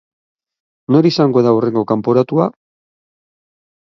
[0.95, 2.47] Nor izango da hurrengo kanporatua?